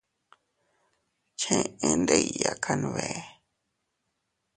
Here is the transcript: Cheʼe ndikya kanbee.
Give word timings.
Cheʼe 1.39 1.89
ndikya 1.99 2.51
kanbee. 2.63 3.19